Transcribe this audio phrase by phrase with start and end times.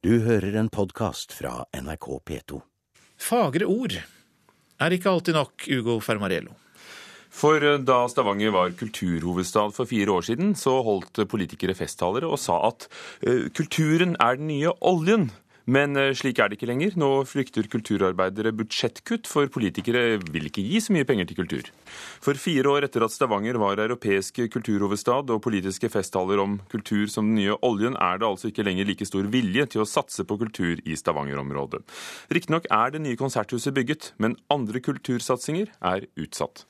[0.00, 2.58] Du hører en podkast fra NRK P2.
[3.20, 6.54] Fagre ord er ikke alltid nok, Ugo Fermarello.
[7.28, 12.40] For eh, da Stavanger var kulturhovedstad for fire år siden, så holdt politikere festtaler og
[12.40, 12.88] sa at
[13.28, 15.28] uh, kulturen er den nye oljen.
[15.70, 16.96] Men uh, slik er det ikke lenger.
[16.98, 21.70] Nå frykter kulturarbeidere budsjettkutt, for politikere vil ikke gi så mye penger til kultur.
[22.24, 27.28] For fire år etter at Stavanger var europeisk kulturhovedstad og politiske festtaler om kultur som
[27.30, 30.40] den nye oljen, er det altså ikke lenger like stor vilje til å satse på
[30.40, 31.84] kultur i Stavanger-området.
[32.34, 36.66] Riktignok er det nye konserthuset bygget, men andre kultursatsinger er utsatt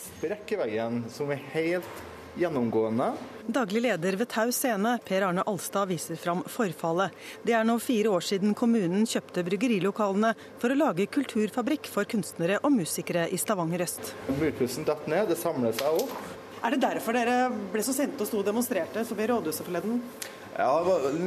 [0.00, 3.12] Sprekkeveien som er helt gjennomgående.
[3.50, 7.14] Daglig leder ved Tau scene, Per Arne Alstad, viser fram forfallet.
[7.42, 12.60] Det er nå fire år siden kommunen kjøpte bryggerilokalene for å lage kulturfabrikk for kunstnere
[12.62, 14.12] og musikere i Stavanger øst.
[14.38, 16.14] Murpussen datt ned, det samler seg opp.
[16.60, 17.36] Er det derfor dere
[17.72, 20.02] ble så sinte og sto og demonstrerte forbi rådhuset forleden?
[20.58, 20.74] Ja,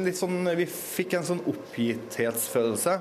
[0.04, 2.98] litt sånn, vi fikk en sånn oppgitthetsfølelse.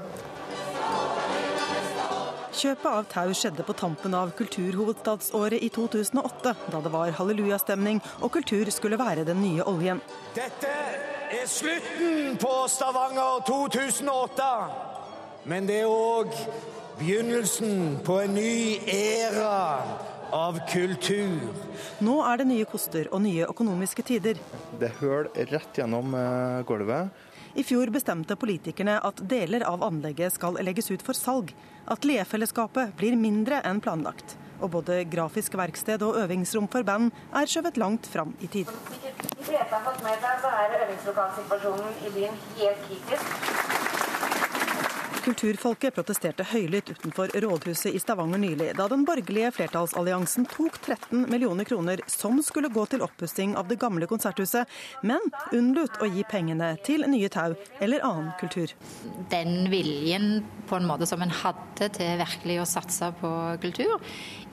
[2.53, 8.29] Kjøpet av Tau skjedde på tampen av kulturhovedstadsåret i 2008, da det var hallelujastemning og
[8.35, 10.01] kultur skulle være den nye oljen.
[10.37, 10.69] Dette
[11.33, 14.51] er slutten på Stavanger 2008,
[15.49, 16.29] men det er òg
[16.99, 19.57] begynnelsen på en ny æra
[20.33, 21.41] av kultur.
[22.05, 24.37] Nå er det nye koster og nye økonomiske tider.
[24.77, 27.09] Det er høl rett gjennom eh, gulvet.
[27.53, 31.51] I fjor bestemte politikerne at deler av anlegget skal legges ut for salg.
[31.85, 34.33] Atelierfellesskapet blir mindre enn planlagt.
[34.63, 38.73] Og både grafisk verksted og øvingsrom for band er skjøvet langt fram i tid.
[39.37, 43.82] Hvis fleste har fått med seg, så er øvingslokalsituasjonen i byen helt kritisk.
[45.21, 51.67] Kulturfolket protesterte høylytt utenfor rådhuset i Stavanger nylig, da den borgerlige flertallsalliansen tok 13 millioner
[51.67, 54.69] kroner som skulle gå til oppussing av det gamle konserthuset,
[55.05, 55.21] men
[55.53, 58.73] unnlot å gi pengene til nye tau eller annen kultur.
[59.31, 63.99] Den viljen på en måte som en hadde til virkelig å satse på kultur,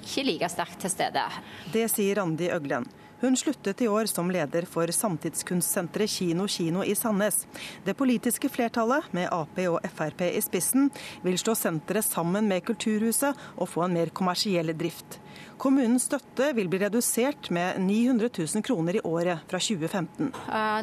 [0.02, 1.24] ikke like sterkt til stede.
[1.72, 2.86] Det sier Randi Øglen.
[3.20, 7.42] Hun sluttet i år som leder for samtidskunstsenteret Kino Kino i Sandnes.
[7.84, 10.88] Det politiske flertallet, med Ap og Frp i spissen,
[11.20, 15.20] vil slå senteret sammen med Kulturhuset og få en mer kommersiell drift.
[15.60, 20.30] Kommunens støtte vil bli redusert med 900 000 kroner i året fra 2015.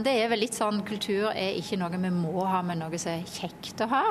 [0.06, 3.16] Det er vel litt sånn kultur er ikke noe vi må ha, men noe som
[3.16, 4.02] er kjekt å ha.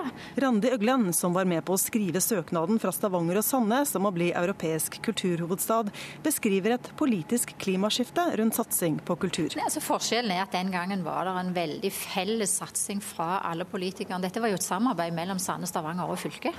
[0.43, 4.13] Randi Øglen, som var med på å skrive søknaden fra Stavanger og Sandnes om å
[4.17, 5.93] bli europeisk kulturhovedstad,
[6.27, 9.55] beskriver et politisk klimaskifte rundt satsing på kultur.
[9.55, 13.69] Nei, altså forskjellen er at Den gangen var det en veldig felles satsing fra alle
[13.71, 14.25] politikerne.
[14.27, 16.59] Dette var jo et samarbeid mellom Sandnes, Stavanger og fylket.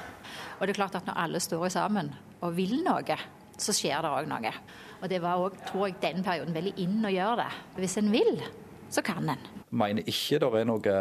[0.62, 3.18] Og det er klart at når alle står sammen og vil noe,
[3.62, 4.54] så skjer det òg noe.
[5.02, 7.52] Og det var òg, tror jeg, den perioden veldig inn å gjøre det.
[7.78, 8.42] Hvis en vil,
[8.94, 9.48] så kan en.
[9.70, 10.98] Mener ikke det er noe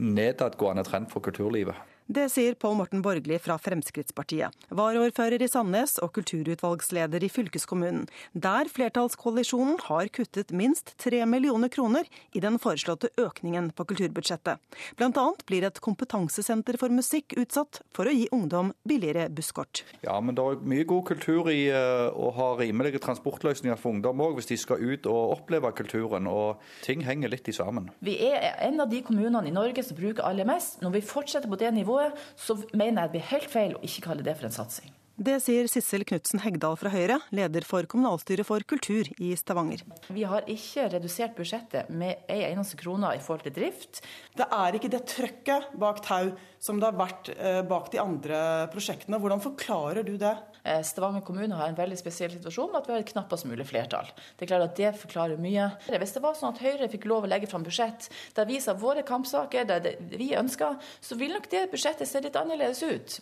[0.00, 1.89] nedadgående trend for kulturlivet.
[2.10, 8.66] Det sier Pål Morten Borgli fra Fremskrittspartiet, varaordfører i Sandnes og kulturutvalgsleder i fylkeskommunen, der
[8.66, 14.58] flertallskoalisjonen har kuttet minst tre millioner kroner i den foreslåtte økningen på kulturbudsjettet.
[14.98, 19.84] Blant annet blir et kompetansesenter for musikk utsatt for å gi ungdom billigere busskort.
[20.02, 24.24] Ja, men det er mye god kultur i eh, å ha rimelige transportløsninger for ungdom
[24.26, 26.26] òg, hvis de skal ut og oppleve kulturen.
[26.26, 27.86] Og ting henger litt i sammen.
[28.02, 30.82] Vi er en av de kommunene i Norge som bruker aller mest.
[30.82, 33.84] Når vi fortsetter på det nivået, nivået, så mener jeg det blir helt feil å
[33.84, 34.96] ikke kalle det for en satsing.
[35.20, 39.82] Det sier Sissel Knutsen Hegdal fra Høyre, leder for kommunalstyret for kultur i Stavanger.
[40.08, 44.00] Vi har ikke redusert budsjettet med ei eneste krone i forhold til drift.
[44.32, 48.40] Det er ikke det trøkket bak tau som det har vært eh, bak de andre
[48.72, 49.20] prosjektene.
[49.20, 50.32] Hvordan forklarer du det?
[50.64, 53.66] Eh, Stavanger kommune har en veldig spesiell situasjon med at vi har et knappest mulig
[53.68, 54.08] flertall.
[54.36, 55.70] Det er klart at det forklarer mye.
[55.90, 58.74] Hvis det var sånn at Høyre fikk lov å legge fram budsjett der vi sa
[58.78, 63.20] våre kampsaker, der vi ønsker, så vil nok det budsjettet se litt annerledes ut.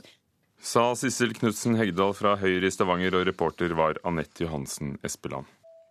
[0.59, 5.47] Sa Sissel Knutsen Hegdal fra Høyre i Stavanger, og reporter var Anette Johansen Espeland.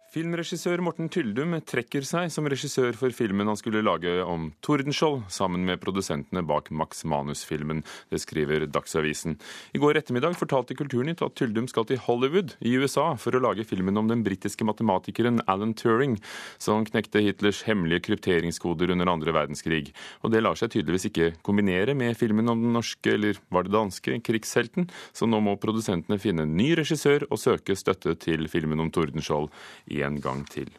[0.08, 5.66] Filmregissør Morten Tyldum trekker seg som regissør for filmen han skulle lage om Tordenskjold, sammen
[5.68, 7.82] med produsentene bak Max Manus-filmen.
[8.08, 9.36] Det skriver Dagsavisen.
[9.76, 13.66] I går ettermiddag fortalte Kulturnytt at Tyldum skal til Hollywood i USA for å lage
[13.68, 16.16] filmen om den britiske matematikeren Alan Turing,
[16.56, 19.92] som knekte Hitlers hemmelige krypteringskoder under andre verdenskrig.
[20.24, 23.76] Og det lar seg tydeligvis ikke kombinere med filmen om den norske, eller var det
[23.76, 28.88] danske, krigshelten, så nå må produsentene finne en ny regissør og søke støtte til filmen
[28.88, 29.52] om Tordenskjold
[29.84, 30.70] igjen en gang til.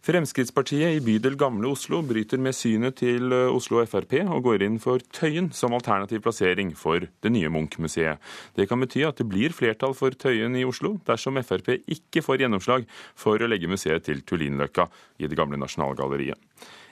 [0.00, 4.78] Fremskrittspartiet i bydel Gamle Oslo bryter med synet til eh, Oslo Frp og går inn
[4.80, 8.16] for Tøyen som alternativ plassering for det nye Munch-museet.
[8.56, 12.46] Det kan bety at det blir flertall for Tøyen i Oslo dersom Frp ikke får
[12.46, 14.88] gjennomslag for å legge museet til Tullinløkka
[15.20, 16.40] i det gamle Nasjonalgalleriet.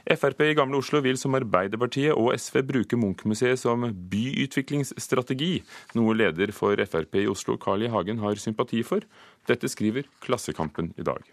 [0.08, 5.58] Frp i Gamle Oslo vil som Arbeiderpartiet og SV bruke Munch-museet som byutviklingsstrategi,
[5.98, 7.92] noe leder for Frp i Oslo, Carl I.
[7.92, 9.04] Hagen, har sympati for.
[9.48, 11.28] Dette skriver Klassekampen i dag.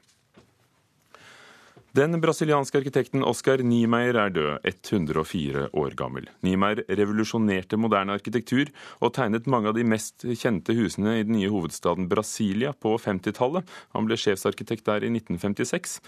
[1.95, 6.25] Den brasilianske arkitekten Oscar Niemeyer er død, 104 år gammel.
[6.44, 8.68] Niemeyer revolusjonerte moderne arkitektur
[9.00, 13.63] og tegnet mange av de mest kjente husene i den nye hovedstaden Brasilia på 50-tallet.
[13.95, 16.01] Han ble sjefsarkitekt der i 1956.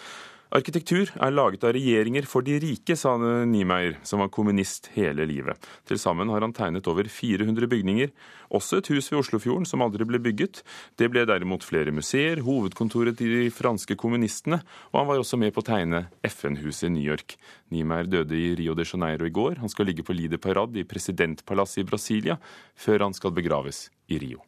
[0.55, 5.59] Arkitektur er laget av regjeringer for de rike, sa Niemeyer, som var kommunist hele livet.
[5.83, 8.13] Til sammen har han tegnet over 400 bygninger,
[8.47, 10.61] også et hus ved Oslofjorden som aldri ble bygget.
[10.95, 14.61] Det ble derimot flere museer, hovedkontoret til de franske kommunistene,
[14.93, 17.35] og han var også med på å tegne FN-huset i New York.
[17.75, 19.59] Niemeyer døde i Rio de Janeiro i går.
[19.59, 22.39] Han skal ligge på Lide Parade i presidentpalasset i Brasilia,
[22.71, 24.46] før han skal begraves i Rio.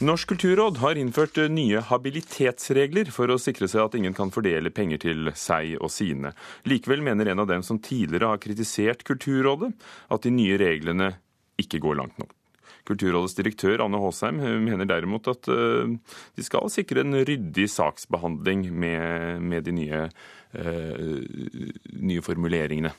[0.00, 4.70] Norsk kulturråd har innført eh, nye habilitetsregler for å sikre seg at ingen kan fordele
[4.72, 6.30] penger til seg og sine.
[6.64, 9.74] Likevel mener en av dem som tidligere har kritisert Kulturrådet,
[10.08, 11.10] at de nye reglene
[11.60, 12.32] ikke går langt nok.
[12.88, 15.92] Kulturrådets direktør Anne Håsheim eh, mener derimot at eh,
[16.32, 20.02] de skal sikre en ryddig saksbehandling med, med de nye,
[20.56, 21.14] øh,
[22.00, 22.96] nye formuleringene.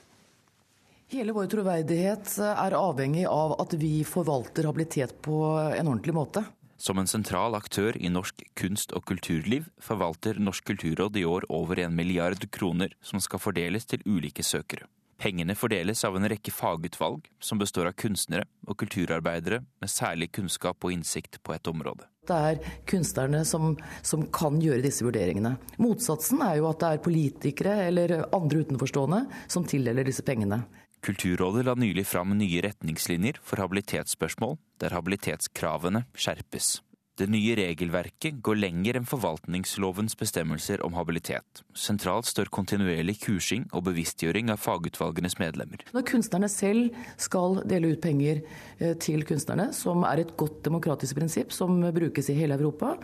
[1.17, 6.45] Hele vår troverdighet er avhengig av at vi forvalter habilitet på en ordentlig måte.
[6.81, 11.77] Som en sentral aktør i norsk kunst- og kulturliv forvalter Norsk kulturråd i år over
[11.83, 14.87] en milliard kroner som skal fordeles til ulike søkere.
[15.21, 20.81] Pengene fordeles av en rekke fagutvalg som består av kunstnere og kulturarbeidere med særlig kunnskap
[20.81, 22.07] og innsikt på et område.
[22.25, 25.59] Det er kunstnerne som, som, kan gjøre disse vurderingene.
[25.77, 30.63] Motsatsen er jo at det er politikere eller andre utenforstående som tildeler disse pengene.
[31.01, 36.75] Kulturrådet la nylig fram nye retningslinjer for habilitetsspørsmål, der habilitetskravene skjerpes.
[37.17, 41.63] Det nye regelverket går lenger enn forvaltningslovens bestemmelser om habilitet.
[41.77, 45.83] Sentralt står kontinuerlig kursing og bevisstgjøring av fagutvalgenes medlemmer.
[45.91, 48.45] Når kunstnerne selv skal dele ut penger
[48.79, 52.95] eh, til kunstnerne, som er et godt demokratisk prinsipp som brukes i hele Europa,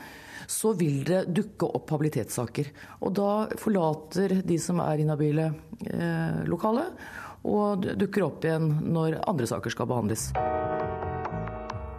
[0.47, 2.71] så vil det dukke opp habilitetssaker.
[3.03, 5.51] Og da forlater de som er inhabile
[5.91, 10.30] eh, lokalet og dukker opp igjen når andre saker skal behandles.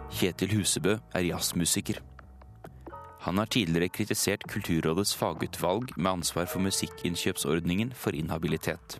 [0.09, 1.99] Kjetil Husebø er jazzmusiker.
[3.27, 8.99] Han har tidligere kritisert Kulturrådets fagutvalg med ansvar for musikkinnkjøpsordningen for inhabilitet.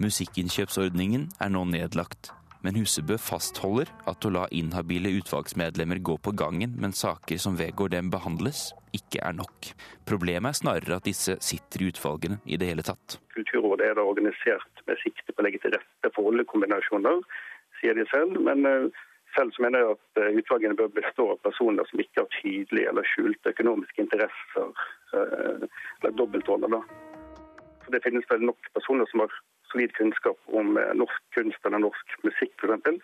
[0.00, 2.30] Musikkinnkjøpsordningen er nå nedlagt,
[2.64, 7.92] men Husebø fastholder at å la inhabile utvalgsmedlemmer gå på gangen mens saker som vedgår
[7.94, 9.70] dem behandles, ikke er nok.
[10.08, 13.18] Problemet er snarere at disse sitter i utvalgene i det hele tatt.
[13.36, 17.22] Kulturrådet er da organisert med sikte på å legge til rette for rollekombinasjoner,
[17.80, 18.40] sier de selv.
[18.44, 19.04] Men eh,
[19.36, 22.90] selv så mener jeg at eh, utvalgene bør bestå av personer som ikke har tydelige
[22.90, 24.82] eller skjulte økonomiske interesser
[25.14, 25.68] eh,
[26.00, 26.82] eller dobbeltroller.
[27.90, 29.32] Det finnes vel nok personer som har
[29.72, 33.00] solid kunnskap om eh, norsk kunst eller norsk musikk f.eks.,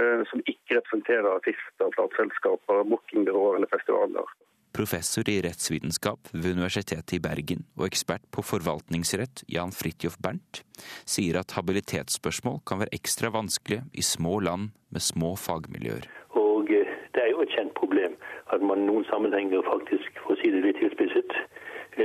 [0.00, 4.32] eh, som ikke representerer artister, plateselskaper, bookingbyråer eller festivaler.
[4.72, 10.62] Professor i rettsvitenskap ved Universitetet i Bergen og ekspert på forvaltningsrett Jan Fridtjof Bernt
[11.04, 16.08] sier at habilitetsspørsmål kan være ekstra vanskelige i små land med små fagmiljøer.
[16.40, 18.16] Og eh, Det er jo et kjent problem
[18.52, 21.36] at man noen sammenhenger faktisk, for å si det litt tilspisset,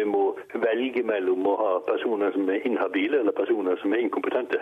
[0.08, 0.24] må
[0.62, 4.60] velge mellom å ha personer som er inhabile eller personer som er inkompetente.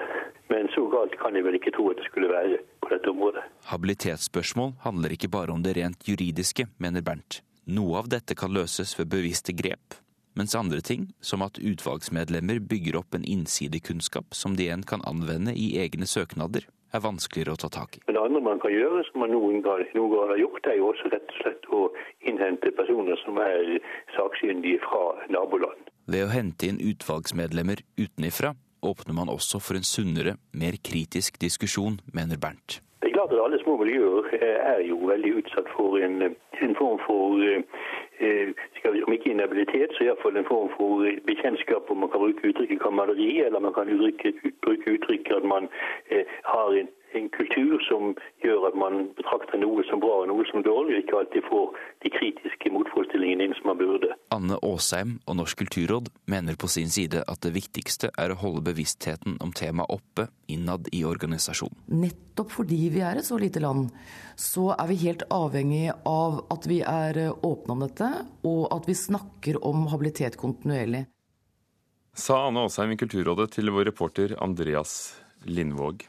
[0.52, 3.44] Men så galt kan jeg vel ikke tro at det skulle være på dette området.
[3.72, 7.42] Habilitetsspørsmål handler ikke bare om det rent juridiske, mener Bernt.
[7.66, 9.98] Noe av dette kan løses ved bevisste grep,
[10.38, 15.56] mens andre ting, som at utvalgsmedlemmer bygger opp en innsidekunnskap som de igjen kan anvende
[15.58, 18.04] i egne søknader, er vanskeligere å ta tak i.
[18.26, 21.12] Andre man kan gjøre, som man noen grad, noen grad har gjort, er jo også
[21.14, 21.82] rett og slett å
[22.26, 23.76] innhente personer som er
[24.16, 25.92] sakkyndige fra naboland.
[26.10, 28.56] Ved å hente inn utvalgsmedlemmer utenifra
[28.86, 32.80] åpner man også for en sunnere, mer kritisk diskusjon, mener Bernt.
[33.02, 36.34] Det er klart at Alle små miljøer er jo veldig utsatt for en,
[36.66, 38.50] en form for eh,
[38.94, 42.82] vi, om ikke inhabilitet, så iallfall en form for bekjentskap hvor man kan bruke uttrykket
[42.82, 44.34] kamaleri, eller man kan bruke,
[44.96, 45.70] uttrykket at man
[46.10, 50.46] eh, har en en kultur som gjør at man betrakter noe som bra og noe
[50.50, 54.12] som dårlig, og ikke alltid får de kritiske motforestillingene inn som man burde.
[54.36, 58.66] Anne Aasheim og Norsk kulturråd mener på sin side at det viktigste er å holde
[58.70, 61.78] bevisstheten om temaet oppe innad i organisasjonen.
[62.06, 63.90] Nettopp fordi vi er et så lite land,
[64.36, 68.12] så er vi helt avhengig av at vi er åpne om dette,
[68.46, 71.06] og at vi snakker om habilitet kontinuerlig.
[72.16, 76.06] Sa Anne Aasheim i Kulturrådet til vår reporter Andreas Lindvåg.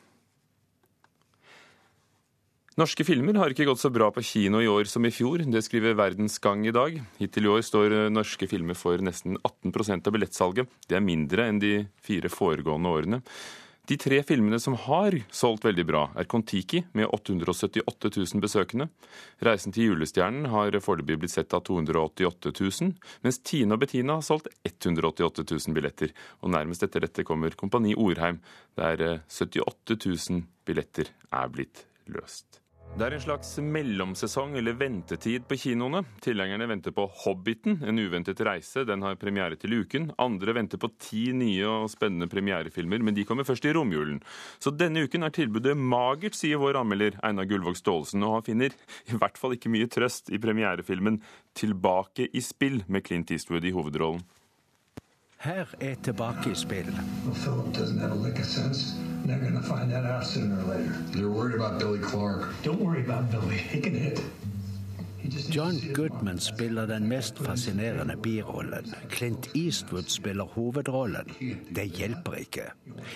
[2.77, 5.41] Norske filmer har ikke gått så bra på kino i år som i fjor.
[5.49, 6.99] Det skriver Verdens Gang i dag.
[7.17, 10.75] Hittil i år står norske filmer for nesten 18% av billettsalget.
[10.85, 11.71] Det er mindre enn de
[12.05, 13.21] fire foregående årene.
[13.89, 18.91] De tre filmene som har solgt veldig bra, er Kon-Tiki med 878 000 besøkende.
[19.41, 22.93] 'Reisen til julestjernen' har foreløpig blitt sett av 288 000,
[23.25, 26.13] mens Tine og Bettina har solgt 188 000 billetter.
[26.45, 28.45] Og nærmest etter dette kommer Kompani Orheim,
[28.77, 32.66] der 78 000 billetter er blitt løst.
[32.97, 36.01] Det er en slags mellomsesong eller ventetid på kinoene.
[36.25, 38.87] Tilhengerne venter på 'Hobbiten', en uventet reise.
[38.87, 40.13] Den har premiere til uken.
[40.19, 44.23] Andre venter på ti nye og spennende premierefilmer, men de kommer først i romjulen.
[44.59, 48.71] Så denne uken er tilbudet magert, sier vår anmelder Einar Gullvåg Staalesen, og han finner
[49.11, 51.21] i hvert fall ikke mye trøst i premierefilmen
[51.55, 54.23] 'Tilbake i spill' med Clint Eastwood i hovedrollen.
[55.39, 56.89] Her er Tilbake i spill.
[59.27, 60.93] They're going to find that out sooner or later.
[61.11, 62.55] They're worried about Billy Clark.
[62.63, 63.57] Don't worry about Billy.
[63.57, 64.21] He can hit.
[65.51, 68.95] John Goodman spiller den mest fascinerende birollen.
[69.11, 71.33] Clint Eastwood spiller hovedrollen.
[71.75, 72.63] Det hjelper ikke.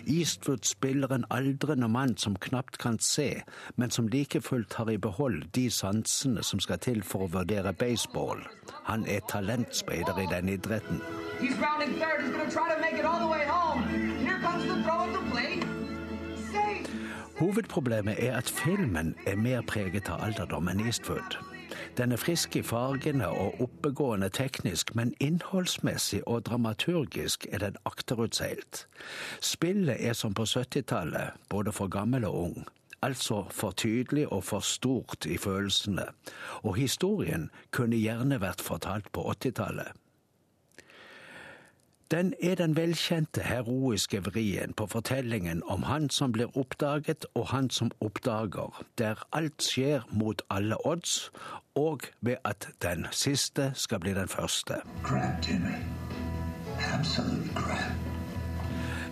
[0.07, 3.43] Eastwood spiller en aldrende mann som knapt kan se,
[3.77, 7.73] men som like fullt har i behold de sansene som skal til for å vurdere
[7.73, 8.43] baseball.
[8.91, 11.01] Han er talentspeider i den idretten.
[11.41, 12.27] He's rounding third.
[12.27, 13.70] He's going to try to make it all the way home.
[17.51, 21.35] Hovedproblemet er at filmen er mer preget av alderdom enn Eastwood.
[21.99, 28.85] Den er frisk i fargene og oppegående teknisk, men innholdsmessig og dramaturgisk er den akterutseilt.
[29.43, 32.69] Spillet er som på 70-tallet, både for gammel og ung.
[33.03, 36.07] Altså for tydelig og for stort i følelsene.
[36.63, 39.91] Og historien kunne gjerne vært fortalt på 80-tallet.
[42.11, 47.71] Den er den velkjente heroiske vrien på fortellingen om han som blir oppdaget og han
[47.71, 51.31] som oppdager, der alt skjer mot alle odds,
[51.75, 54.75] og ved at den siste skal bli den første.
[55.05, 55.79] Crap, Jimmy.
[56.99, 58.11] Absolute crap.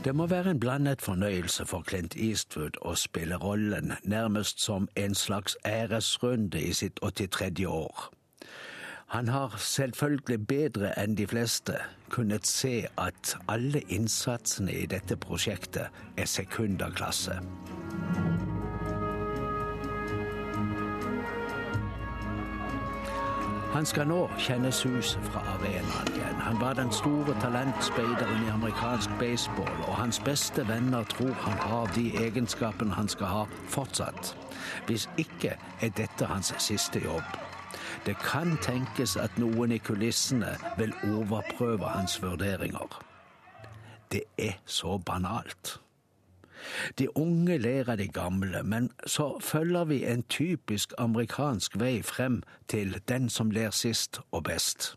[0.04, 5.14] Det må være en blandet fornøyelse for Clint Eastwood å spille rollen nærmest som en
[5.14, 7.66] slags æresrunde i sitt 83.
[7.66, 8.10] år.
[9.08, 11.78] Han har selvfølgelig bedre enn de fleste
[12.12, 17.38] kunnet se at alle innsatsene i dette prosjektet er sekunderklasse.
[23.72, 26.44] Han skal nå kjenne suset fra arenaen igjen.
[26.44, 31.92] Han var den store talentspeideren i amerikansk baseball, og hans beste venner tror han har
[31.96, 34.36] de egenskapene han skal ha fortsatt.
[34.86, 37.47] Hvis ikke er dette hans siste jobb.
[38.06, 43.00] Det kan tenkes at noen i kulissene vil overprøve hans vurderinger.
[44.12, 45.80] Det er så banalt.
[46.98, 52.42] De unge ler av de gamle, men så følger vi en typisk amerikansk vei frem
[52.68, 54.96] til den som ler sist og best.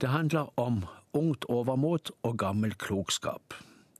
[0.00, 3.54] Det handler om ungt overmot og gammel klokskap.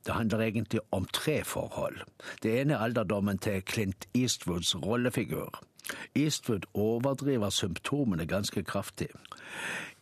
[0.05, 2.01] Det handler egentlig om tre forhold.
[2.43, 5.61] Det ene er alderdommen til Clint Eastwoods rollefigur.
[6.15, 9.09] Eastwood overdriver symptomene ganske kraftig.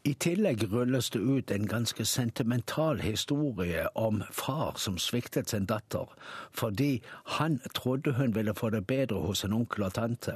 [0.03, 6.09] I tillegg rulles det ut en ganske sentimental historie om far som sviktet sin datter
[6.51, 7.01] fordi
[7.37, 10.35] han trodde hun ville få det bedre hos en onkel og tante.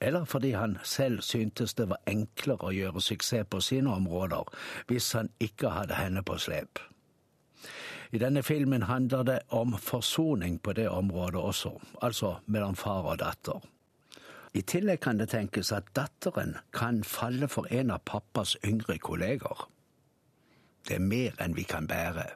[0.00, 4.48] Eller fordi han selv syntes det var enklere å gjøre suksess på sine områder
[4.88, 6.80] hvis han ikke hadde henne på slep.
[8.12, 13.20] I denne filmen handler det om forsoning på det området også, altså mellom far og
[13.20, 13.60] datter.
[14.50, 19.68] I tillegg kan det tenkes at datteren kan falle for en av pappas yngre kolleger.
[20.88, 22.26] Det er mer enn vi kan bære.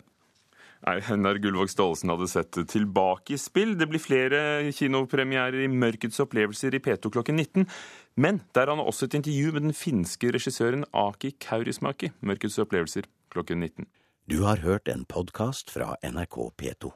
[0.85, 3.73] Nei, Hennar Gullvåg Staalesen hadde sett tilbake i spill.
[3.81, 4.41] Det blir flere
[4.77, 7.67] kinopremierer i Mørkets opplevelser i P2 klokken 19.
[8.21, 12.13] Men der har han også et intervju med den finske regissøren Aki Kaurismaki.
[12.21, 13.89] Mørkets opplevelser klokken 19.
[14.31, 16.95] Du har hørt en podkast fra NRK P2.